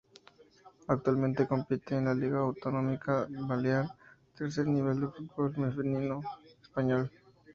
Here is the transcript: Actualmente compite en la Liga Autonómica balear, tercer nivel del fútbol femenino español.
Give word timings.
Actualmente 0.87 1.47
compite 1.47 1.93
en 1.95 2.05
la 2.05 2.15
Liga 2.15 2.39
Autonómica 2.39 3.27
balear, 3.29 3.85
tercer 4.35 4.65
nivel 4.65 4.99
del 4.99 5.11
fútbol 5.11 5.53
femenino 5.53 6.21
español. 6.59 7.11